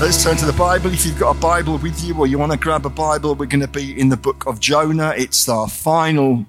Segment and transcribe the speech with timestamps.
[0.00, 0.92] Let's turn to the Bible.
[0.92, 3.46] If you've got a Bible with you or you want to grab a Bible, we're
[3.46, 5.12] going to be in the book of Jonah.
[5.16, 6.46] It's our final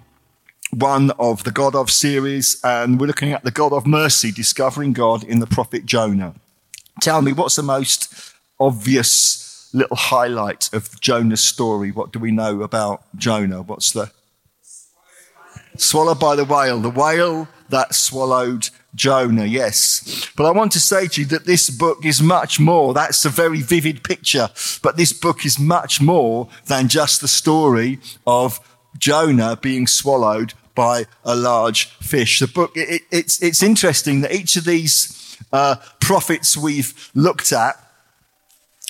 [0.69, 4.93] one of the God of series, and we're looking at the God of mercy, discovering
[4.93, 6.35] God in the prophet Jonah.
[7.01, 11.91] Tell me, what's the most obvious little highlight of Jonah's story?
[11.91, 13.63] What do we know about Jonah?
[13.63, 14.11] What's the
[15.75, 16.79] swallowed by the whale?
[16.79, 20.29] The whale that swallowed Jonah, yes.
[20.35, 22.93] But I want to say to you that this book is much more.
[22.93, 24.49] That's a very vivid picture.
[24.81, 28.59] But this book is much more than just the story of
[28.97, 32.39] Jonah being swallowed by a large fish.
[32.39, 37.75] The book, it, it's, it's interesting that each of these uh, prophets we've looked at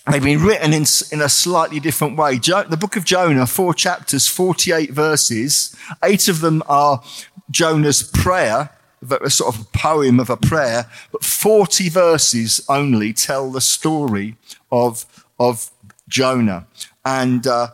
[0.10, 2.40] They've been written in, in a slightly different way.
[2.40, 5.76] Jo- the book of Jonah, four chapters, 48 verses.
[6.04, 7.04] Eight of them are
[7.52, 13.62] Jonah's prayer a sort of poem of a prayer, but 40 verses only tell the
[13.62, 14.36] story
[14.72, 15.06] of,
[15.40, 15.72] of
[16.08, 16.68] Jonah.
[17.06, 17.70] And uh,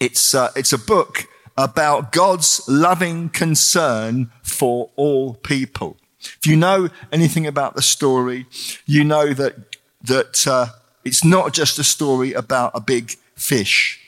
[0.00, 5.96] it's, uh, it's a book about God's loving concern for all people.
[6.20, 8.46] If you know anything about the story,
[8.86, 10.66] you know that, that uh,
[11.04, 14.00] it's not just a story about a big fish.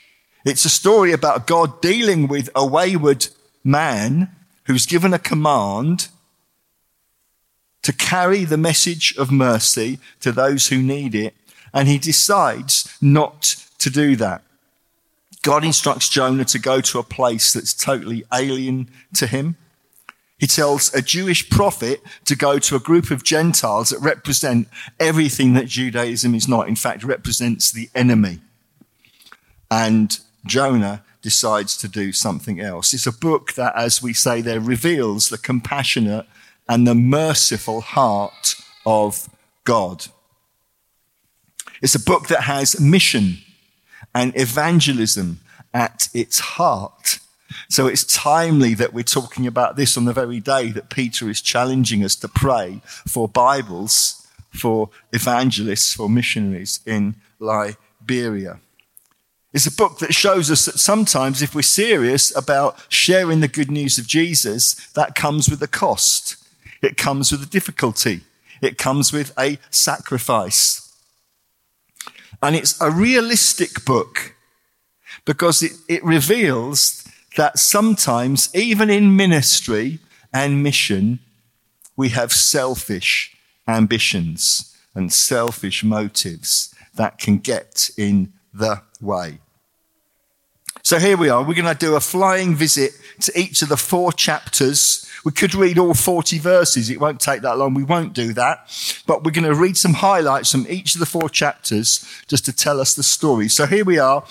[0.45, 3.27] It's a story about God dealing with a wayward
[3.63, 4.34] man
[4.65, 6.09] who's given a command
[7.83, 11.35] to carry the message of mercy to those who need it,
[11.73, 14.41] and he decides not to do that.
[15.43, 19.57] God instructs Jonah to go to a place that's totally alien to him.
[20.39, 24.67] He tells a Jewish prophet to go to a group of Gentiles that represent
[24.99, 26.67] everything that Judaism is not.
[26.67, 28.39] In fact, represents the enemy.
[29.69, 32.93] And Jonah decides to do something else.
[32.93, 36.27] It's a book that, as we say there, reveals the compassionate
[36.69, 38.53] and the merciful heart
[38.85, 39.27] of
[39.63, 40.05] God.
[41.81, 43.39] It's a book that has mission
[44.13, 45.39] and evangelism
[45.73, 47.17] at its heart.
[47.69, 51.41] So it's timely that we're talking about this on the very day that Peter is
[51.41, 58.59] challenging us to pray for Bibles, for evangelists, for missionaries in Liberia.
[59.55, 63.71] It's a book that shows us that sometimes if we're serious about sharing the good
[63.71, 66.35] news of Jesus, that comes with a cost.
[66.81, 68.23] It comes with a difficulty.
[68.61, 70.93] It comes with a sacrifice.
[72.43, 74.35] And it's a realistic book
[75.23, 79.99] because it, it reveals that sometimes, even in ministry
[80.33, 81.19] and mission,
[81.95, 83.37] we have selfish
[83.69, 89.39] ambitions and selfish motives that can get in the way.
[90.85, 91.41] So here we are.
[91.41, 92.91] We're going to do a flying visit
[93.21, 95.03] to each of the four chapters.
[95.25, 96.91] We could read all 40 verses.
[96.91, 97.73] It won't take that long.
[97.73, 99.01] We won't do that.
[99.07, 102.55] But we're going to read some highlights from each of the four chapters just to
[102.55, 103.47] tell us the story.
[103.47, 104.25] So here we are.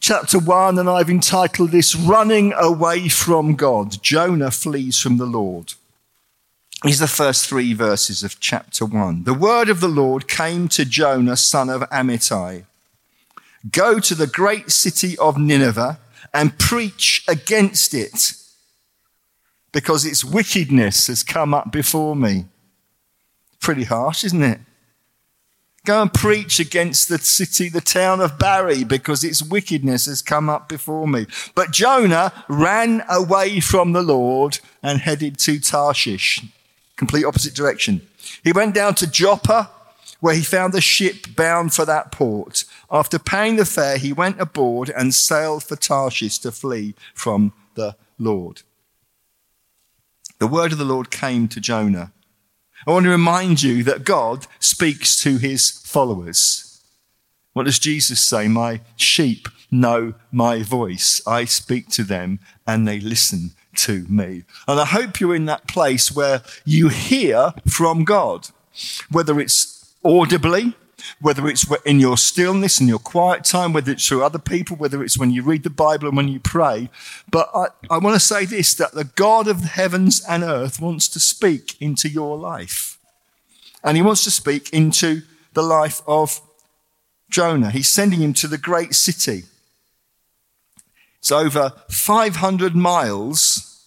[0.00, 4.02] Chapter one, and I've entitled this Running Away from God.
[4.02, 5.74] Jonah flees from the Lord.
[6.82, 9.24] These are the first three verses of chapter one.
[9.24, 12.64] The word of the Lord came to Jonah, son of Amittai.
[13.70, 15.98] Go to the great city of Nineveh
[16.32, 18.34] and preach against it
[19.72, 22.46] because its wickedness has come up before me.
[23.60, 24.60] Pretty harsh, isn't it?
[25.84, 30.50] Go and preach against the city, the town of Barry, because its wickedness has come
[30.50, 31.26] up before me.
[31.54, 36.44] But Jonah ran away from the Lord and headed to Tarshish,
[36.96, 38.06] complete opposite direction.
[38.44, 39.70] He went down to Joppa
[40.20, 42.64] where he found a ship bound for that port.
[42.90, 47.96] After paying the fare, he went aboard and sailed for Tarshish to flee from the
[48.18, 48.62] Lord.
[50.38, 52.12] The word of the Lord came to Jonah.
[52.86, 56.80] I want to remind you that God speaks to his followers.
[57.52, 58.46] What does Jesus say?
[58.48, 61.20] My sheep know my voice.
[61.26, 64.44] I speak to them and they listen to me.
[64.66, 68.48] And I hope you're in that place where you hear from God,
[69.10, 70.74] whether it's audibly,
[71.20, 75.02] whether it's in your stillness and your quiet time, whether it's through other people, whether
[75.02, 76.90] it's when you read the Bible and when you pray.
[77.30, 80.80] But I, I want to say this, that the God of the heavens and earth
[80.80, 82.98] wants to speak into your life.
[83.82, 85.22] And he wants to speak into
[85.54, 86.40] the life of
[87.30, 87.70] Jonah.
[87.70, 89.44] He's sending him to the great city.
[91.18, 93.84] It's over 500 miles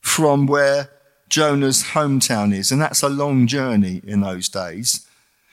[0.00, 0.90] from where
[1.28, 2.70] Jonah's hometown is.
[2.70, 5.06] And that's a long journey in those days.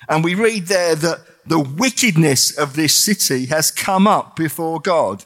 [0.09, 5.25] And we read there that the wickedness of this city has come up before God.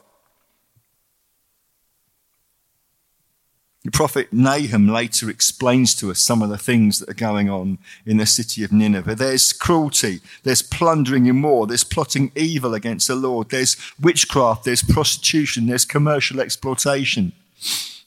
[3.86, 7.78] The prophet Nahum later explains to us some of the things that are going on
[8.04, 9.14] in the city of Nineveh.
[9.14, 14.82] There's cruelty, there's plundering and war, there's plotting evil against the Lord, there's witchcraft, there's
[14.82, 17.32] prostitution, there's commercial exploitation.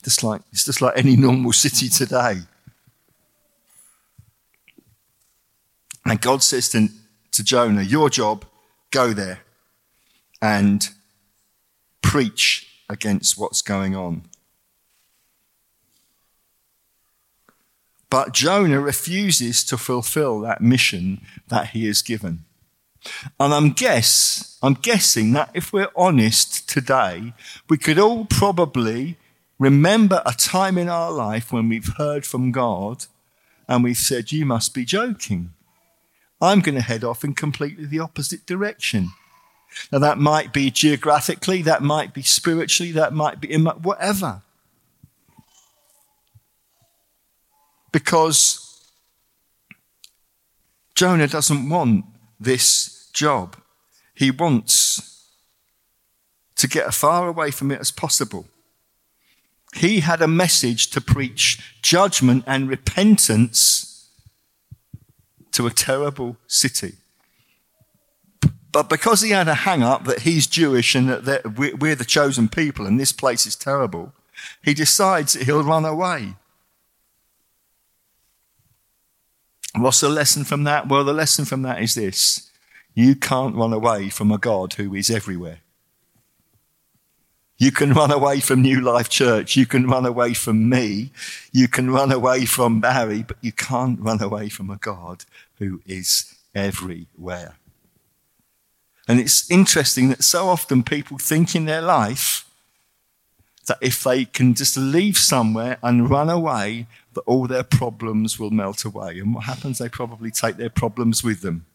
[0.03, 2.39] Just like, it's just like any normal city today.
[6.09, 6.89] And God says to,
[7.33, 8.47] to Jonah, Your job,
[8.91, 9.41] go there
[10.41, 10.89] and
[12.01, 14.23] preach against what's going on.
[18.11, 22.45] But Jonah refuses to fulfill that mission that he is given.
[23.39, 27.35] And I'm guess, I'm guessing that if we're honest today,
[27.69, 29.19] we could all probably
[29.59, 33.05] remember a time in our life when we've heard from God
[33.69, 35.53] and we've said, you must be joking.
[36.41, 39.11] I'm going to head off in completely the opposite direction.
[39.93, 44.43] Now that might be geographically, that might be spiritually, that might be in whatever.
[47.93, 48.83] because
[50.95, 52.05] Jonah doesn't want
[52.39, 53.57] this job.
[54.15, 55.27] He wants
[56.57, 58.47] to get as far away from it as possible.
[59.75, 63.88] He had a message to preach judgment and repentance
[65.53, 66.95] to a terrible city.
[68.73, 72.49] But because he had a hang up that he's Jewish and that we're the chosen
[72.49, 74.13] people and this place is terrible,
[74.63, 76.35] he decides that he'll run away.
[79.77, 80.89] What's the lesson from that?
[80.89, 82.51] Well, the lesson from that is this
[82.95, 85.61] you can't run away from a God who is everywhere.
[87.59, 89.57] You can run away from New Life Church.
[89.57, 91.11] You can run away from me.
[91.53, 95.25] You can run away from Barry, but you can't run away from a God
[95.59, 97.57] who is everywhere.
[99.09, 102.49] And it's interesting that so often people think in their life
[103.67, 108.51] that if they can just leave somewhere and run away, that all their problems will
[108.51, 109.19] melt away.
[109.19, 109.79] And what happens?
[109.79, 111.67] They probably take their problems with them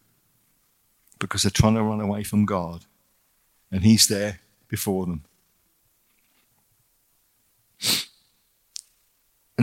[1.20, 2.86] because they're trying to run away from God.
[3.70, 4.40] And He's there
[4.70, 5.24] before them.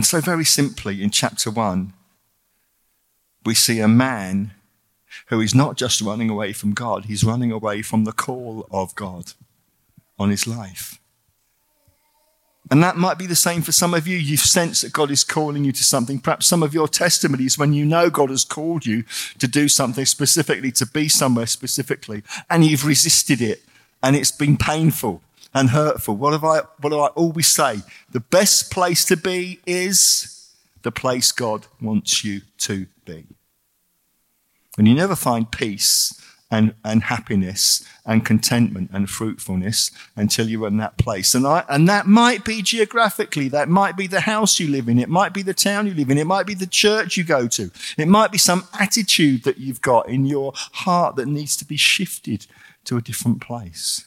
[0.01, 1.93] And so, very simply, in chapter 1,
[3.45, 4.49] we see a man
[5.27, 8.95] who is not just running away from God, he's running away from the call of
[8.95, 9.33] God
[10.17, 10.99] on his life.
[12.71, 14.17] And that might be the same for some of you.
[14.17, 16.17] You've sensed that God is calling you to something.
[16.19, 19.03] Perhaps some of your testimonies when you know God has called you
[19.37, 23.61] to do something specifically, to be somewhere specifically, and you've resisted it
[24.01, 25.21] and it's been painful
[25.53, 26.15] and hurtful.
[26.15, 27.81] What have I, what do I always say?
[28.11, 30.51] The best place to be is
[30.83, 33.25] the place God wants you to be.
[34.77, 36.19] And you never find peace
[36.49, 41.33] and, and happiness and contentment and fruitfulness until you're in that place.
[41.33, 44.99] And, I, and that might be geographically, that might be the house you live in,
[44.99, 47.47] it might be the town you live in, it might be the church you go
[47.47, 51.65] to, it might be some attitude that you've got in your heart that needs to
[51.65, 52.47] be shifted
[52.83, 54.05] to a different place.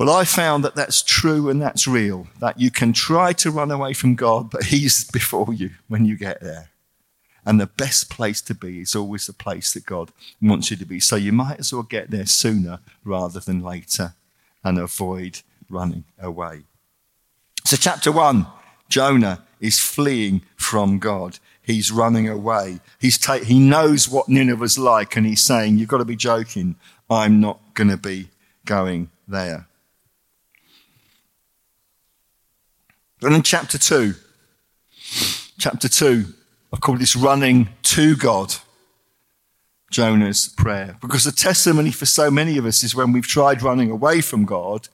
[0.00, 3.70] But I found that that's true and that's real, that you can try to run
[3.70, 6.70] away from God, but He's before you when you get there.
[7.44, 10.10] And the best place to be is always the place that God
[10.40, 11.00] wants you to be.
[11.00, 14.14] So you might as well get there sooner rather than later
[14.64, 16.62] and avoid running away.
[17.66, 18.46] So, chapter one
[18.88, 21.38] Jonah is fleeing from God.
[21.60, 22.80] He's running away.
[22.98, 26.76] He's ta- he knows what Nineveh's like, and he's saying, You've got to be joking.
[27.10, 28.30] I'm not going to be
[28.64, 29.66] going there.
[33.22, 34.14] And in chapter 2,
[35.58, 36.24] chapter 2,
[36.72, 38.54] I call this running to God.
[39.90, 40.96] Jonah's prayer.
[41.00, 44.44] Because the testimony for so many of us is when we've tried running away from
[44.44, 44.88] God,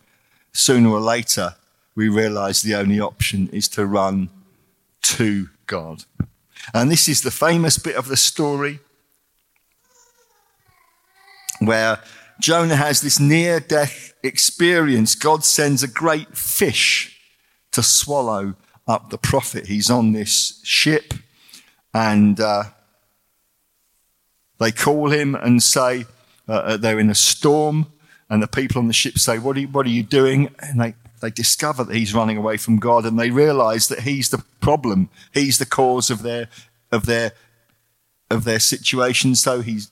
[0.53, 1.55] sooner or later
[1.95, 4.31] we realize the only option is to run
[5.03, 6.05] to God.
[6.75, 8.81] And this is the famous bit of the story
[11.61, 12.01] where
[12.41, 15.15] Jonah has this near death experience.
[15.15, 17.16] God sends a great fish
[17.77, 18.55] to swallow
[18.87, 19.67] up the prophet.
[19.67, 21.15] He's on this ship
[21.95, 22.65] and uh,
[24.59, 26.05] they call him and say
[26.49, 27.87] uh, uh, they're in a storm,
[28.29, 30.81] and the people on the ship say, "What are you, what are you doing?" And
[30.81, 34.45] they they discover that he's running away from God, and they realize that he's the
[34.61, 35.09] problem.
[35.33, 36.49] He's the cause of their
[36.93, 37.33] of their
[38.31, 39.35] of their situation.
[39.35, 39.91] So he's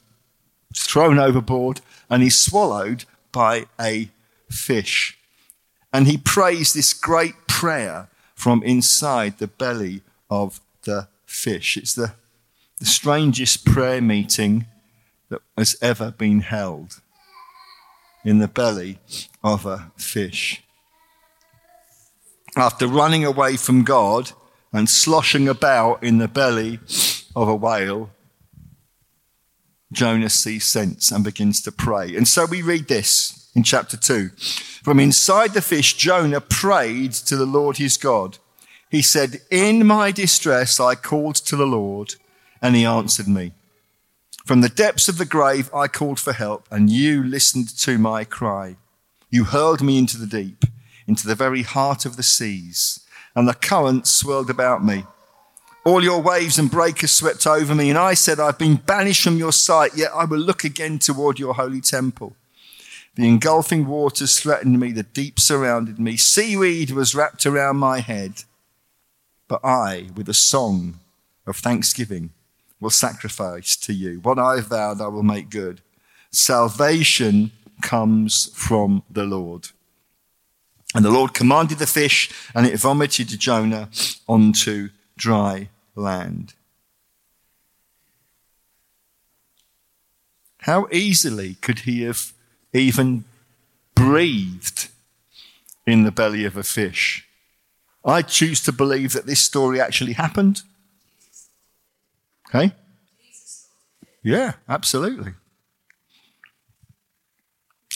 [0.76, 4.10] thrown overboard and he's swallowed by a
[4.50, 5.16] fish.
[5.94, 11.76] And he prays this great prayer from inside the belly of the fish.
[11.76, 12.14] It's the,
[12.80, 14.66] the strangest prayer meeting
[15.28, 17.00] that has ever been held
[18.24, 18.98] in the belly
[19.44, 20.64] of a fish.
[22.56, 24.32] after running away from God
[24.72, 26.80] and sloshing about in the belly
[27.36, 28.10] of a whale,
[29.92, 32.16] Jonah sees sense and begins to pray.
[32.16, 34.30] And so we read this in chapter 2.
[34.82, 38.38] From inside the fish, Jonah prayed to the Lord his God.
[38.90, 42.16] He said, In my distress, I called to the Lord,
[42.60, 43.52] and he answered me.
[44.44, 48.24] From the depths of the grave, I called for help, and you listened to my
[48.24, 48.76] cry.
[49.30, 50.64] You hurled me into the deep,
[51.06, 53.00] into the very heart of the seas,
[53.34, 55.06] and the currents swirled about me.
[55.84, 59.36] All your waves and breakers swept over me, and I said, I've been banished from
[59.36, 62.36] your sight, yet I will look again toward your holy temple.
[63.16, 68.42] The engulfing waters threatened me, the deep surrounded me, seaweed was wrapped around my head.
[69.46, 70.98] But I, with a song
[71.46, 72.30] of thanksgiving,
[72.80, 74.18] will sacrifice to you.
[74.20, 75.80] What I vowed, I will make good.
[76.30, 77.52] Salvation
[77.82, 79.68] comes from the Lord.
[80.94, 83.88] And the Lord commanded the fish, and it vomited Jonah
[84.28, 86.54] onto dry land.
[90.58, 92.33] How easily could he have
[92.74, 93.24] even
[93.94, 94.88] breathed
[95.86, 97.26] in the belly of a fish?
[98.04, 100.62] I choose to believe that this story actually happened.
[102.48, 102.72] Okay?
[104.22, 105.32] Yeah, absolutely.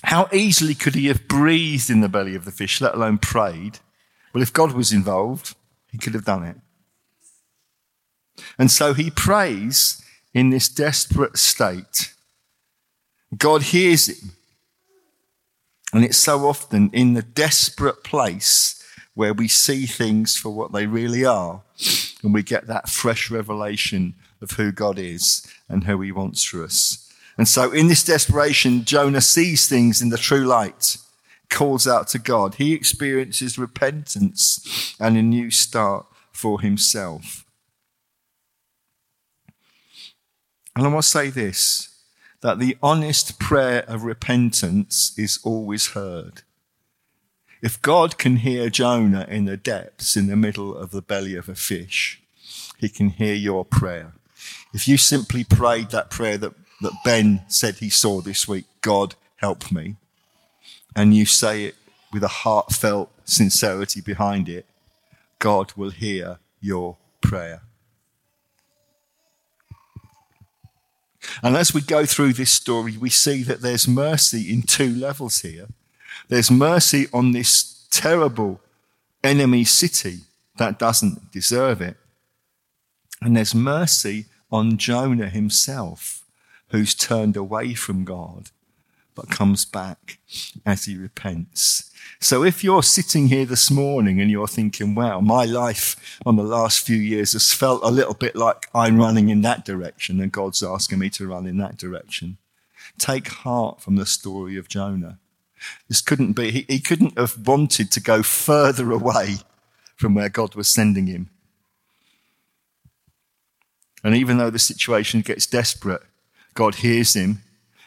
[0.04, 3.80] How easily could he have breathed in the belly of the fish, let alone prayed?
[4.32, 5.54] Well, if God was involved,
[5.90, 6.56] he could have done it.
[8.58, 12.14] And so he prays in this desperate state.
[13.36, 14.32] God hears him.
[15.92, 18.82] And it's so often in the desperate place
[19.14, 21.62] where we see things for what they really are
[22.22, 26.62] and we get that fresh revelation of who God is and who he wants for
[26.62, 27.12] us.
[27.36, 30.98] And so in this desperation, Jonah sees things in the true light,
[31.48, 32.56] calls out to God.
[32.56, 37.44] He experiences repentance and a new start for himself.
[40.76, 41.88] And I want to say this
[42.40, 46.42] that the honest prayer of repentance is always heard.
[47.60, 51.48] If God can hear Jonah in the depths, in the middle of the belly of
[51.48, 52.22] a fish,
[52.78, 54.12] he can hear your prayer.
[54.72, 59.16] If you simply prayed that prayer that, that Ben said he saw this week, God
[59.36, 59.96] help me,
[60.94, 61.74] and you say it
[62.12, 64.66] with a heartfelt sincerity behind it,
[65.40, 67.62] God will hear your prayer.
[71.42, 75.40] And as we go through this story, we see that there's mercy in two levels
[75.40, 75.68] here.
[76.28, 78.60] There's mercy on this terrible
[79.24, 80.20] enemy city
[80.58, 81.96] that doesn't deserve it.
[83.20, 86.22] And there's mercy on Jonah himself,
[86.68, 88.50] who's turned away from God,
[89.18, 90.18] but comes back
[90.64, 91.90] as he repents.
[92.20, 96.44] So if you're sitting here this morning and you're thinking, wow, my life on the
[96.44, 100.30] last few years has felt a little bit like I'm running in that direction and
[100.30, 102.38] God's asking me to run in that direction,
[102.96, 105.18] take heart from the story of Jonah.
[105.88, 109.38] This couldn't be, he, he couldn't have wanted to go further away
[109.96, 111.28] from where God was sending him.
[114.04, 116.02] And even though the situation gets desperate,
[116.54, 117.42] God hears him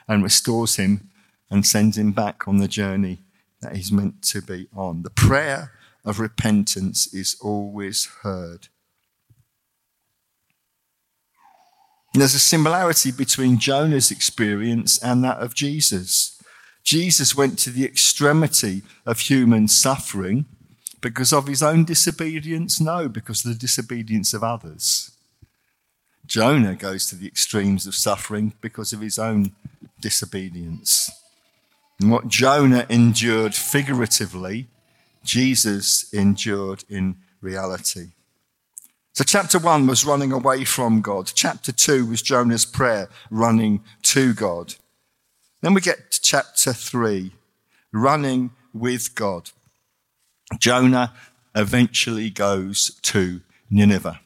[0.10, 1.08] and restores him
[1.52, 3.20] and sends him back on the journey
[3.60, 5.04] that he's meant to be on.
[5.04, 8.70] The prayer of repentance is always heard.
[12.14, 16.42] There's a similarity between Jonah's experience and that of Jesus.
[16.84, 20.46] Jesus went to the extremity of human suffering
[21.00, 22.80] because of his own disobedience?
[22.80, 25.12] No, because of the disobedience of others.
[26.26, 29.52] Jonah goes to the extremes of suffering because of his own
[30.00, 31.12] disobedience.
[32.02, 34.68] And what Jonah endured figuratively,
[35.24, 38.08] Jesus endured in reality.
[39.14, 41.32] So, chapter one was running away from God.
[41.36, 44.74] Chapter two was Jonah's prayer, running to God.
[45.62, 47.34] Then we get to chapter three,
[47.94, 49.52] running with God.
[50.58, 51.14] Jonah
[51.54, 54.22] eventually goes to Nineveh.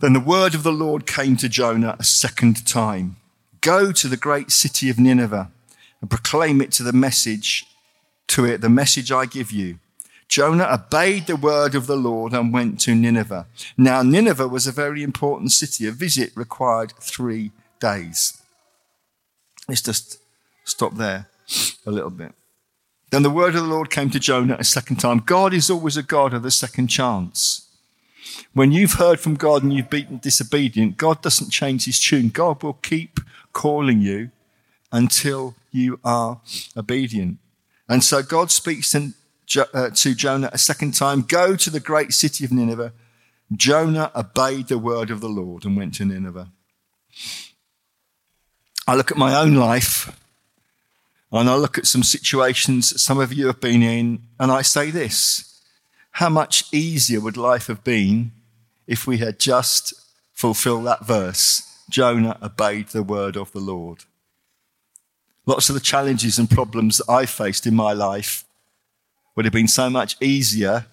[0.00, 3.16] Then the word of the Lord came to Jonah a second time
[3.60, 5.50] Go to the great city of Nineveh
[6.00, 7.66] and proclaim it to the message,
[8.28, 9.78] to it, the message I give you.
[10.28, 13.46] Jonah obeyed the word of the Lord and went to Nineveh.
[13.78, 15.86] Now, Nineveh was a very important city.
[15.88, 17.50] A visit required three
[17.80, 18.40] days.
[19.66, 20.18] Let's just
[20.64, 21.28] stop there
[21.86, 22.32] a little bit.
[23.10, 25.20] Then the word of the Lord came to Jonah a second time.
[25.20, 27.66] God is always a God of the second chance.
[28.52, 32.28] When you've heard from God and you've been disobedient, God doesn't change his tune.
[32.28, 33.20] God will keep
[33.54, 34.30] calling you
[34.92, 36.40] until you are
[36.76, 37.38] obedient.
[37.88, 39.12] And so God speaks to,
[39.74, 42.92] uh, to Jonah a second time, Go to the great city of Nineveh.
[43.54, 46.50] Jonah obeyed the word of the Lord and went to Nineveh.
[48.86, 50.14] I look at my own life
[51.30, 54.62] and I look at some situations that some of you have been in, and I
[54.62, 55.60] say this
[56.12, 58.32] How much easier would life have been
[58.86, 59.92] if we had just
[60.32, 61.64] fulfilled that verse?
[61.90, 64.04] Jonah obeyed the word of the Lord.
[65.48, 68.44] Lots of the challenges and problems that I faced in my life
[69.34, 70.84] would have been so much easier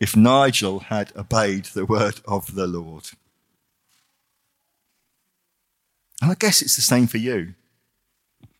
[0.00, 3.04] if Nigel had obeyed the word of the Lord.
[6.20, 7.54] And I guess it's the same for you.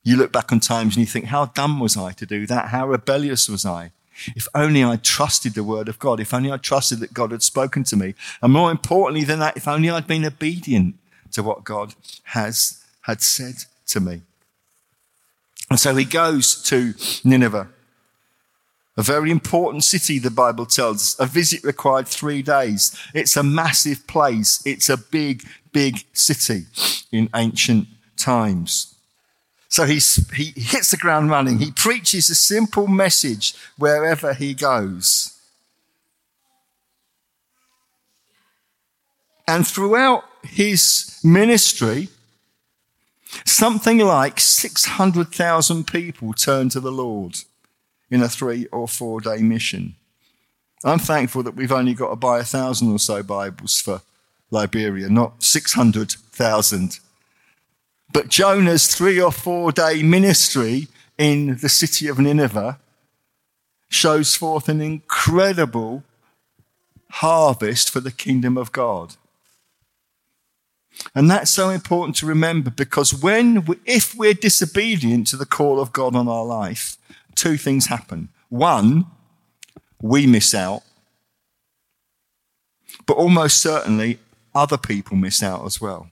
[0.04, 2.68] You look back on times and you think, how dumb was I to do that?
[2.68, 3.90] How rebellious was I?
[4.36, 6.20] If only I trusted the word of God.
[6.20, 8.14] If only I trusted that God had spoken to me.
[8.40, 10.94] And more importantly than that, if only I'd been obedient
[11.32, 14.22] to what God has had said to me.
[15.70, 16.94] And so he goes to
[17.24, 17.68] Nineveh.
[18.98, 21.20] A very important city, the Bible tells us.
[21.20, 22.96] A visit required three days.
[23.12, 24.62] It's a massive place.
[24.64, 25.42] It's a big,
[25.72, 26.64] big city
[27.12, 28.94] in ancient times.
[29.68, 31.58] So he's, he hits the ground running.
[31.58, 35.38] He preaches a simple message wherever he goes.
[39.46, 42.08] And throughout his ministry,
[43.44, 47.38] something like 600,000 people turn to the Lord
[48.10, 49.96] in a three or four day mission.
[50.84, 54.02] I'm thankful that we've only got to buy a thousand or so Bibles for
[54.50, 57.00] Liberia, not 600,000.
[58.12, 60.88] But Jonah's three or four day ministry
[61.18, 62.78] in the city of Nineveh
[63.88, 66.04] shows forth an incredible
[67.10, 69.16] harvest for the kingdom of God.
[71.14, 75.80] And that's so important to remember because when, we, if we're disobedient to the call
[75.80, 76.96] of God on our life,
[77.34, 78.28] two things happen.
[78.48, 79.06] One,
[80.00, 80.82] we miss out,
[83.06, 84.18] but almost certainly
[84.54, 86.10] other people miss out as well.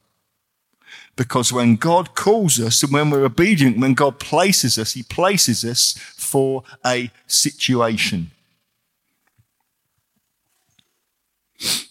[1.16, 5.64] Because when God calls us and when we're obedient, when God places us, He places
[5.64, 8.32] us for a situation.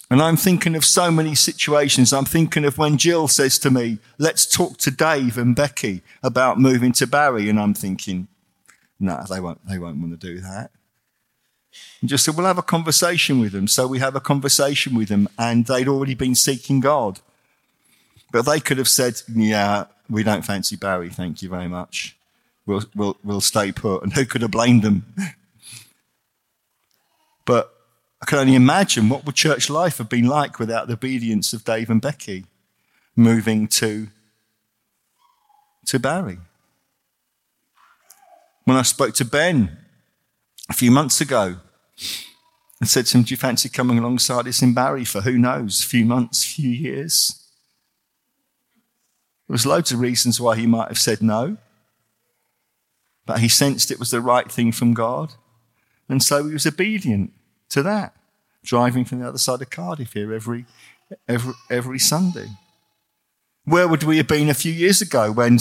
[0.09, 2.13] And I'm thinking of so many situations.
[2.13, 6.59] I'm thinking of when Jill says to me, let's talk to Dave and Becky about
[6.59, 7.49] moving to Barry.
[7.49, 8.27] And I'm thinking,
[8.99, 10.69] no, they won't, they won't want to do that.
[11.99, 13.67] And just said, we'll have a conversation with them.
[13.67, 17.19] So we have a conversation with them and they'd already been seeking God.
[18.31, 21.09] But they could have said, yeah, we don't fancy Barry.
[21.09, 22.15] Thank you very much.
[22.65, 24.03] We'll, we'll, we'll stay put.
[24.03, 25.05] And who could have blamed them?
[27.45, 27.73] but
[28.23, 31.65] I can only imagine what would church life have been like without the obedience of
[31.65, 32.45] Dave and Becky
[33.17, 34.07] moving to,
[35.87, 36.37] to Barry.
[38.63, 39.77] When I spoke to Ben
[40.69, 41.57] a few months ago
[42.79, 45.83] and said to him, Do you fancy coming alongside us in Barry for who knows,
[45.83, 47.45] a few months, few years?
[49.49, 51.57] There was loads of reasons why he might have said no,
[53.25, 55.33] but he sensed it was the right thing from God,
[56.07, 57.33] and so he was obedient
[57.73, 58.15] to that,
[58.63, 60.65] driving from the other side of Cardiff here every,
[61.27, 62.47] every, every Sunday.
[63.65, 65.57] Where would we have been a few years ago when,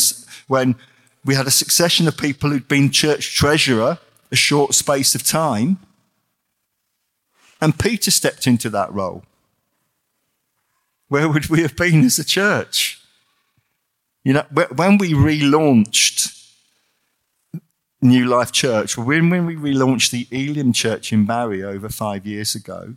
[0.49, 0.77] when
[1.25, 3.99] we had a succession of people who'd been church treasurer
[4.31, 5.79] a short space of time,
[7.61, 9.25] and Peter stepped into that role?
[11.09, 13.01] Where would we have been as a church?
[14.25, 16.42] You know, when we relaunched
[18.03, 18.99] New Life Church.
[18.99, 22.97] When, when we relaunched the Elim Church in Barry over five years ago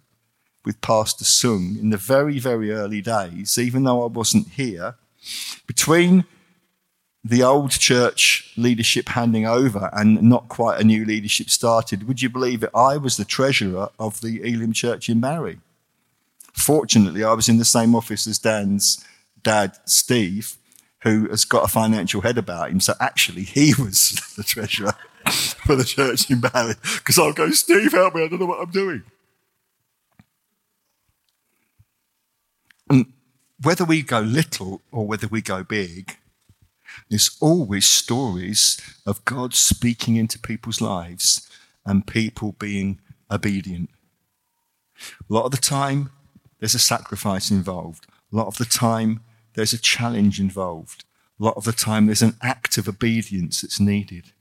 [0.65, 4.95] with Pastor Sung in the very, very early days, even though I wasn't here,
[5.67, 6.25] between
[7.23, 12.29] the old church leadership handing over and not quite a new leadership started, would you
[12.29, 12.71] believe it?
[12.73, 15.59] I was the treasurer of the Elim Church in Barry.
[16.51, 19.05] Fortunately, I was in the same office as Dan's
[19.43, 20.57] dad, Steve,
[21.05, 22.79] who has got a financial head about him.
[22.79, 24.95] So actually, he was the treasurer
[25.29, 26.73] for the church in Barry.
[26.81, 29.03] Because I'll go, Steve, help me, I don't know what I'm doing.
[32.89, 33.13] And
[33.61, 36.17] whether we go little or whether we go big,
[37.09, 41.47] there's always stories of God speaking into people's lives
[41.85, 43.91] and people being obedient.
[45.29, 46.09] A lot of the time,
[46.59, 48.07] there's a sacrifice involved.
[48.33, 49.21] A lot of the time,
[49.55, 51.03] there's a challenge involved.
[51.39, 54.31] A lot of the time, there's an act of obedience that's needed.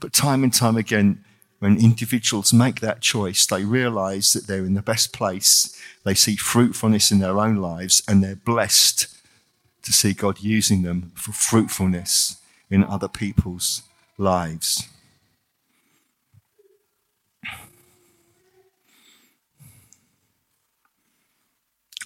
[0.00, 1.24] But time and time again,
[1.58, 5.80] when individuals make that choice, they realize that they're in the best place.
[6.04, 9.08] They see fruitfulness in their own lives, and they're blessed
[9.82, 12.36] to see God using them for fruitfulness
[12.70, 13.82] in other people's
[14.16, 14.88] lives.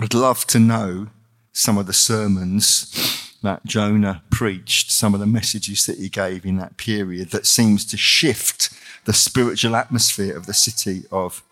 [0.01, 1.09] I'd love to know
[1.52, 6.56] some of the sermons that Jonah preached, some of the messages that he gave in
[6.56, 8.70] that period that seems to shift
[9.04, 11.42] the spiritual atmosphere of the city of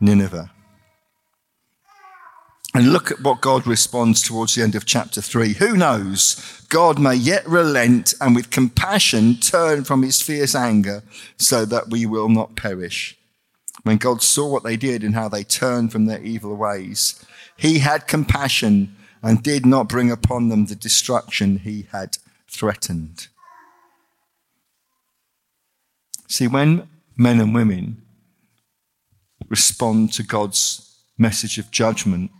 [0.00, 0.50] Nineveh.
[2.72, 5.54] And look at what God responds towards the end of chapter 3.
[5.54, 6.64] Who knows?
[6.68, 11.02] God may yet relent and with compassion turn from his fierce anger
[11.36, 13.18] so that we will not perish.
[13.82, 17.24] When God saw what they did and how they turned from their evil ways,
[17.56, 23.28] he had compassion and did not bring upon them the destruction he had threatened.
[26.28, 28.02] See, when men and women
[29.48, 32.30] respond to God's message of judgment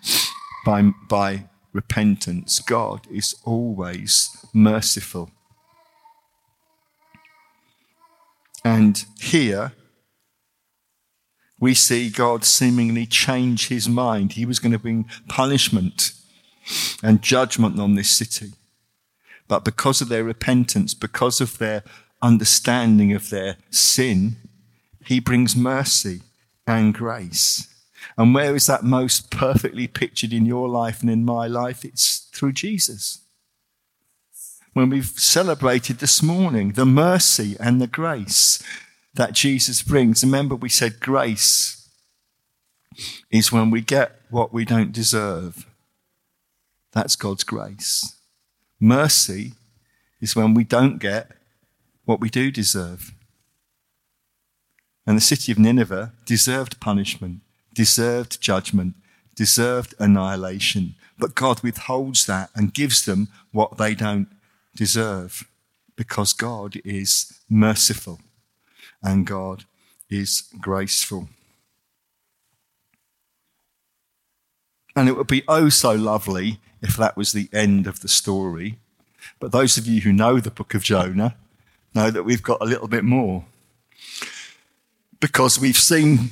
[0.64, 5.30] by, by repentance, God is always merciful.
[8.64, 9.72] And here,
[11.61, 14.33] we see God seemingly change his mind.
[14.33, 16.12] He was going to bring punishment
[17.03, 18.55] and judgment on this city.
[19.46, 21.85] But because of their repentance, because of their
[22.23, 24.37] understanding of their sin,
[25.05, 26.23] he brings mercy
[26.66, 27.68] and grace.
[28.16, 31.85] And where is that most perfectly pictured in your life and in my life?
[31.85, 33.20] It's through Jesus.
[34.73, 38.62] When we've celebrated this morning the mercy and the grace
[39.14, 40.25] that Jesus brings.
[40.25, 41.88] Remember, we said grace
[43.31, 45.66] is when we get what we don't deserve.
[46.92, 48.16] That's God's grace.
[48.79, 49.53] Mercy
[50.20, 51.31] is when we don't get
[52.05, 53.12] what we do deserve.
[55.07, 57.40] And the city of Nineveh deserved punishment
[57.75, 58.94] deserved judgment,
[59.37, 60.94] deserved annihilation.
[61.18, 64.29] But God withholds that and gives them what they don't
[64.75, 65.49] deserve
[65.96, 68.20] because God is merciful
[69.02, 69.64] and God
[70.08, 71.28] is graceful.
[74.96, 78.78] And it would be oh so lovely if that was the end of the story.
[79.38, 81.36] But those of you who know the book of Jonah
[81.94, 83.44] know that we've got a little bit more.
[85.20, 86.30] Because we've seen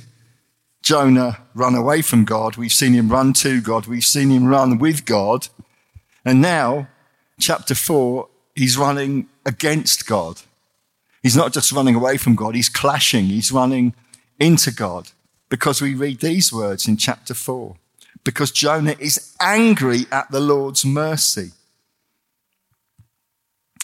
[0.81, 2.57] Jonah run away from God.
[2.57, 3.85] We've seen him run to God.
[3.85, 5.47] We've seen him run with God.
[6.25, 6.87] And now,
[7.39, 10.41] chapter four, he's running against God.
[11.21, 13.93] He's not just running away from God, he's clashing, he's running
[14.39, 15.09] into God.
[15.49, 17.77] Because we read these words in chapter four.
[18.23, 21.51] Because Jonah is angry at the Lord's mercy.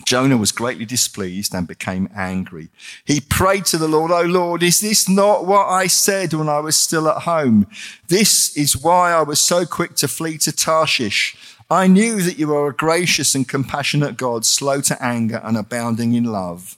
[0.03, 2.69] Jonah was greatly displeased and became angry.
[3.05, 6.59] He prayed to the Lord, Oh Lord, is this not what I said when I
[6.59, 7.65] was still at home?
[8.07, 11.35] This is why I was so quick to flee to Tarshish.
[11.69, 16.13] I knew that you are a gracious and compassionate God, slow to anger and abounding
[16.13, 16.77] in love.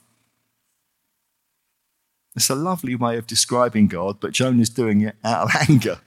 [2.36, 6.00] It's a lovely way of describing God, but Jonah's doing it out of anger.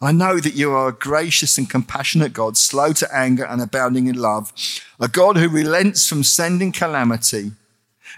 [0.00, 4.08] I know that you are a gracious and compassionate God, slow to anger and abounding
[4.08, 4.52] in love,
[5.00, 7.52] a God who relents from sending calamity.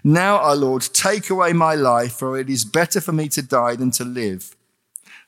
[0.03, 3.77] Now, our Lord, take away my life, for it is better for me to die
[3.77, 4.57] than to live.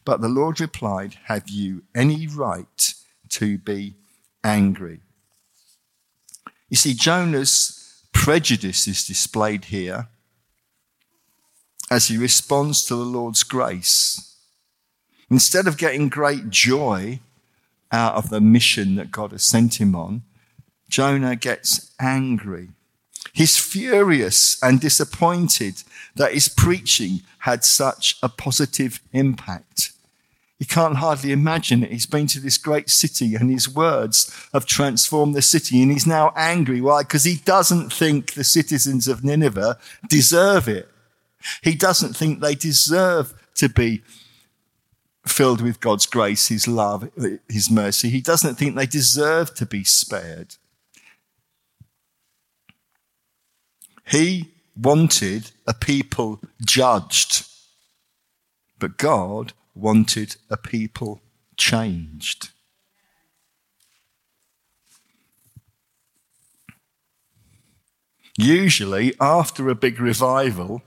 [0.04, 2.94] But the Lord replied, Have you any right
[3.30, 3.94] to be
[4.42, 5.00] angry?
[6.68, 10.08] You see, Jonah's prejudice is displayed here
[11.90, 14.36] as he responds to the Lord's grace.
[15.30, 17.20] Instead of getting great joy
[17.92, 20.22] out of the mission that God has sent him on,
[20.88, 22.70] Jonah gets angry.
[23.32, 25.82] He's furious and disappointed
[26.16, 29.92] that his preaching had such a positive impact.
[30.58, 31.90] He can't hardly imagine it.
[31.90, 36.06] He's been to this great city and his words have transformed the city and he's
[36.06, 36.80] now angry.
[36.80, 37.02] Why?
[37.02, 40.88] Because he doesn't think the citizens of Nineveh deserve it.
[41.62, 44.02] He doesn't think they deserve to be
[45.26, 47.10] filled with God's grace, His love,
[47.48, 48.10] His mercy.
[48.10, 50.56] He doesn't think they deserve to be spared.
[54.06, 57.46] He wanted a people judged,
[58.78, 61.20] but God wanted a people
[61.56, 62.50] changed.
[68.36, 70.82] Usually, after a big revival,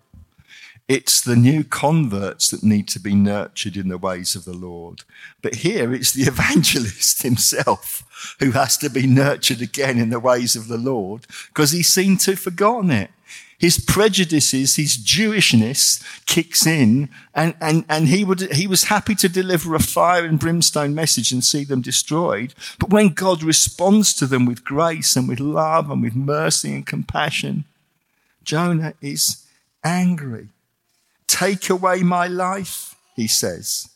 [0.88, 5.04] it's the new converts that need to be nurtured in the ways of the Lord.
[5.42, 10.56] But here it's the evangelist himself who has to be nurtured again in the ways
[10.56, 13.12] of the Lord because he seemed to have forgotten it.
[13.58, 19.30] His prejudices, his Jewishness kicks in and, and, and he would, he was happy to
[19.30, 22.54] deliver a fire and brimstone message and see them destroyed.
[22.78, 26.86] But when God responds to them with grace and with love and with mercy and
[26.86, 27.64] compassion,
[28.44, 29.46] Jonah is
[29.82, 30.50] angry.
[31.28, 33.90] Take away my life, he says.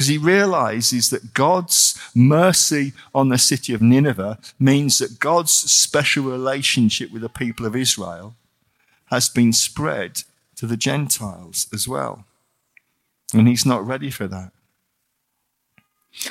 [0.00, 6.24] because he realizes that God's mercy on the city of Nineveh means that God's special
[6.24, 8.34] relationship with the people of Israel
[9.10, 10.22] has been spread
[10.56, 12.24] to the Gentiles as well.
[13.34, 14.52] And he's not ready for that.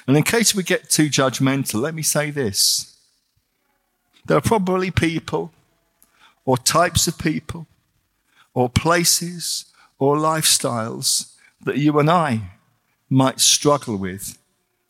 [0.07, 2.97] And in case we get too judgmental, let me say this.
[4.25, 5.51] There are probably people
[6.43, 7.67] or types of people
[8.53, 9.65] or places
[9.97, 12.51] or lifestyles that you and I
[13.09, 14.37] might struggle with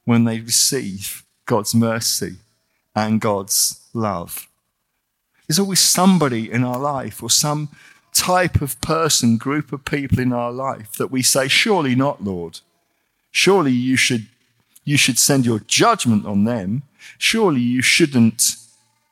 [0.06, 2.38] when they receive God's mercy
[2.95, 4.48] and God's love.
[5.48, 7.69] There's always somebody in our life or some
[8.13, 12.60] type of person, group of people in our life that we say, Surely not, Lord.
[13.32, 14.28] Surely you should,
[14.84, 16.84] you should send your judgment on them.
[17.17, 18.56] Surely you shouldn't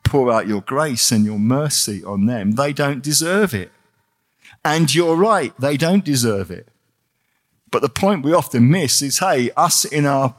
[0.03, 2.51] pour out your grace and your mercy on them.
[2.51, 3.71] They don't deserve it.
[4.63, 6.67] And you're right, they don't deserve it.
[7.71, 10.35] But the point we often miss is hey, us in our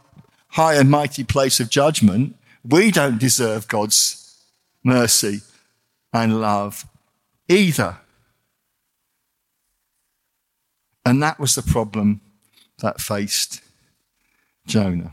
[0.48, 4.36] high and mighty place of judgment, we don't deserve God's
[4.82, 5.40] mercy
[6.12, 6.86] and love
[7.48, 7.98] either.
[11.04, 12.20] And that was the problem
[12.80, 13.62] that faced
[14.66, 15.12] Jonah.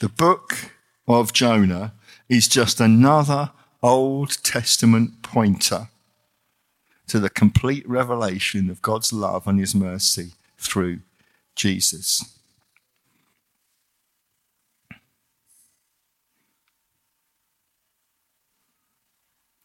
[0.00, 0.72] The book
[1.08, 1.94] of Jonah
[2.28, 3.50] is just another
[3.86, 5.90] Old Testament pointer
[7.06, 11.02] to the complete revelation of God's love and his mercy through
[11.54, 12.36] Jesus.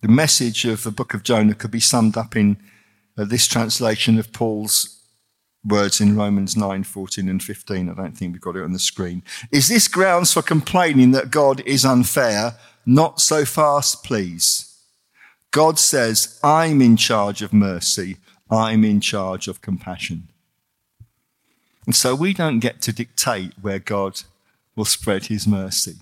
[0.01, 2.57] The message of the book of Jonah could be summed up in
[3.17, 5.00] uh, this translation of Paul's
[5.65, 7.89] words in Romans 9, 14 and 15.
[7.89, 9.23] I don't think we've got it on the screen.
[9.51, 12.55] Is this grounds for complaining that God is unfair?
[12.85, 14.67] Not so fast, please.
[15.51, 18.17] God says, I'm in charge of mercy.
[18.49, 20.29] I'm in charge of compassion.
[21.85, 24.21] And so we don't get to dictate where God
[24.75, 25.95] will spread his mercy,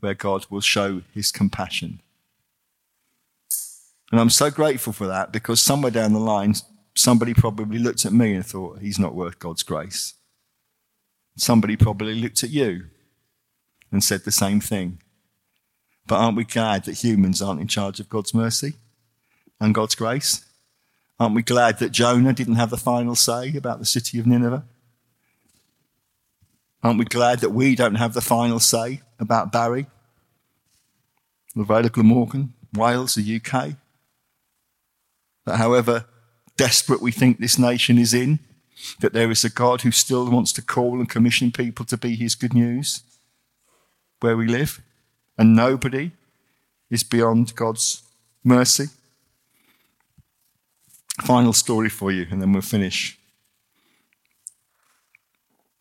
[0.00, 2.00] where God will show his compassion.
[4.10, 6.54] And I'm so grateful for that because somewhere down the line,
[6.96, 10.14] somebody probably looked at me and thought, he's not worth God's grace.
[11.36, 12.86] Somebody probably looked at you
[13.92, 15.00] and said the same thing.
[16.06, 18.74] But aren't we glad that humans aren't in charge of God's mercy?
[19.60, 20.44] and God's grace?
[21.18, 24.64] Aren't we glad that Jonah didn't have the final say about the city of Nineveh?
[26.82, 29.86] Aren't we glad that we don't have the final say about Barry,
[31.54, 33.76] the Vale of Glamorgan, Wales, the UK?
[35.46, 36.04] That however
[36.56, 38.38] desperate we think this nation is in,
[39.00, 42.14] that there is a God who still wants to call and commission people to be
[42.14, 43.02] his good news
[44.20, 44.80] where we live,
[45.36, 46.12] and nobody
[46.90, 48.02] is beyond God's
[48.42, 48.86] mercy.
[51.22, 53.18] Final story for you, and then we'll finish.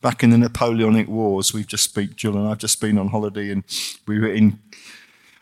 [0.02, 3.52] Back in the Napoleonic Wars, we've just been, Jill and I've just been on holiday,
[3.52, 3.64] and
[4.08, 4.60] we were in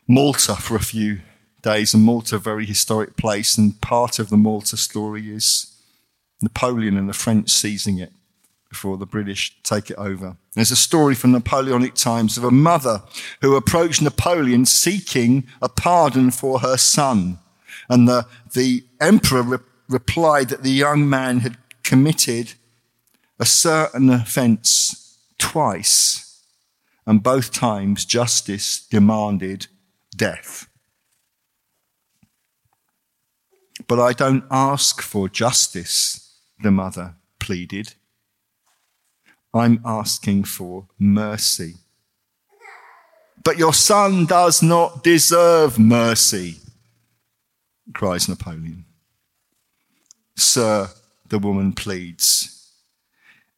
[0.07, 1.21] Malta for a few
[1.63, 5.73] days, and Malta, a very historic place, and part of the Malta story is
[6.41, 8.11] Napoleon and the French seizing it
[8.69, 10.35] before the British take it over.
[10.53, 13.03] There's a story from Napoleonic times of a mother
[13.41, 17.39] who approached Napoleon seeking a pardon for her son.
[17.87, 22.53] And the, the emperor replied that the young man had committed
[23.39, 26.41] a certain offence twice,
[27.05, 29.67] and both times justice demanded
[30.15, 30.67] death.
[33.87, 37.93] But I don't ask for justice, the mother pleaded.
[39.53, 41.75] I'm asking for mercy.
[43.43, 46.55] But your son does not deserve mercy,
[47.93, 48.85] cries Napoleon.
[50.35, 50.89] Sir,
[51.27, 52.71] the woman pleads,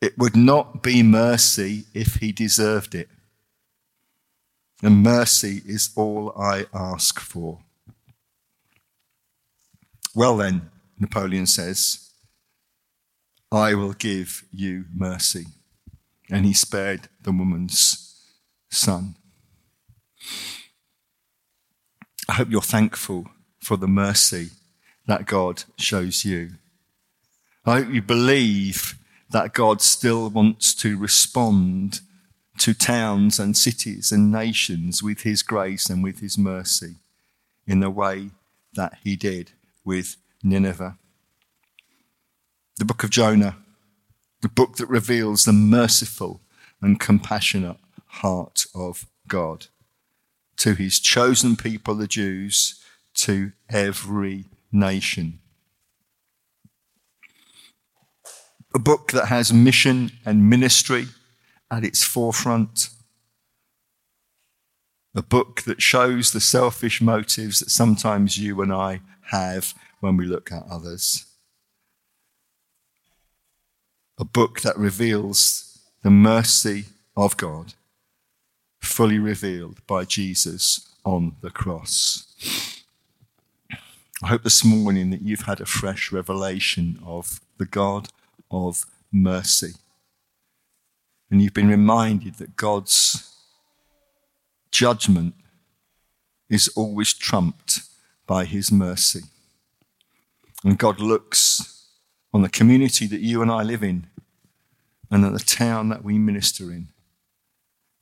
[0.02, 3.10] it would not be mercy if he deserved it.
[4.82, 7.65] And mercy is all I ask for.
[10.16, 12.10] Well, then, Napoleon says,
[13.52, 15.48] I will give you mercy.
[16.32, 18.16] And he spared the woman's
[18.72, 19.16] son.
[22.30, 23.28] I hope you're thankful
[23.60, 24.52] for the mercy
[25.06, 26.52] that God shows you.
[27.66, 28.98] I hope you believe
[29.32, 32.00] that God still wants to respond
[32.60, 36.96] to towns and cities and nations with his grace and with his mercy
[37.68, 38.30] in the way
[38.76, 39.52] that he did
[39.86, 40.98] with Nineveh.
[42.78, 43.58] The book of Jonah,
[44.42, 46.42] the book that reveals the merciful
[46.82, 49.68] and compassionate heart of God
[50.58, 52.82] to his chosen people, the Jews,
[53.16, 55.40] to every nation.
[58.74, 61.06] A book that has mission and ministry
[61.72, 62.90] at its forefront.
[65.16, 69.00] A book that shows the selfish motives that sometimes you and I
[69.32, 71.26] have when we look at others.
[74.18, 76.86] A book that reveals the mercy
[77.18, 77.74] of God,
[78.82, 82.84] fully revealed by Jesus on the cross.
[84.24, 88.10] I hope this morning that you've had a fresh revelation of the God
[88.50, 89.74] of mercy.
[91.30, 93.36] And you've been reminded that God's
[94.72, 95.34] judgment
[96.50, 97.82] is always trumped
[98.26, 99.22] by his mercy.
[100.64, 101.88] And God looks
[102.34, 104.08] on the community that you and I live in
[105.12, 106.88] and at the town that we minister in,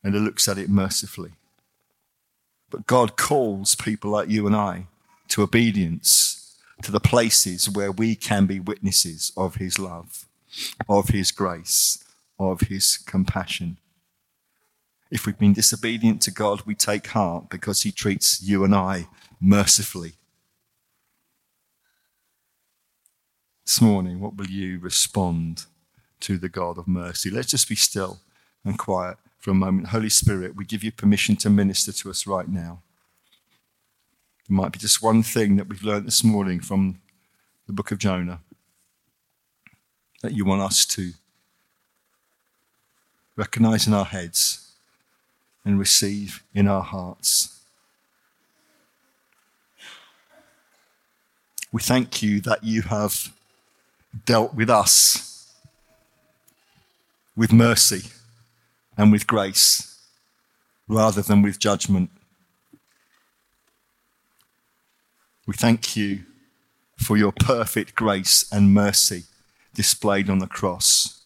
[0.04, 1.34] and he looks at it mercifully.
[2.70, 4.88] But God calls people like you and I
[5.30, 10.26] to obedience to the places where we can be witnesses of his love,
[10.90, 12.04] of his grace,
[12.40, 13.78] of his compassion.
[15.12, 19.08] If we've been disobedient to God, we take heart because he treats you and I
[19.44, 20.14] mercifully.
[23.66, 25.66] This morning, what will you respond
[26.22, 27.30] to the God of mercy?
[27.30, 28.22] Let's just be still
[28.64, 29.88] and quiet for a moment.
[29.88, 32.82] Holy Spirit, we give you permission to minister to us right now.
[34.48, 37.02] There might be just one thing that we've learned this morning from
[37.68, 38.40] the book of Jonah
[40.22, 41.12] that you want us to
[43.36, 44.72] recognize in our heads
[45.66, 47.53] and receive in our hearts.
[51.74, 53.34] We thank you that you have
[54.26, 55.52] dealt with us
[57.36, 58.12] with mercy
[58.96, 60.00] and with grace
[60.88, 62.12] rather than with judgment.
[65.48, 66.20] We thank you
[67.00, 69.24] for your perfect grace and mercy
[69.74, 71.24] displayed on the cross.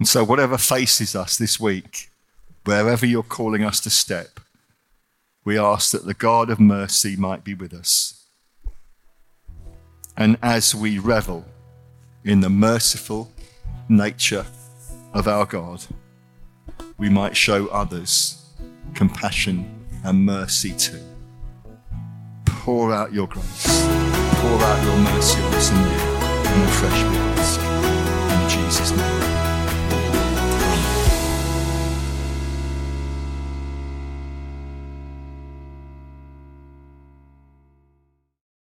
[0.00, 2.10] And so, whatever faces us this week,
[2.64, 4.40] wherever you're calling us to step,
[5.44, 8.26] we ask that the God of mercy might be with us.
[10.16, 11.44] And as we revel
[12.24, 13.30] in the merciful
[13.88, 14.46] nature
[15.12, 15.84] of our God,
[16.96, 18.42] we might show others
[18.94, 21.02] compassion and mercy too.
[22.46, 23.66] Pour out your grace,
[24.36, 27.60] pour out your mercy on us anew and afresh we ask.
[28.30, 29.13] In Jesus' name.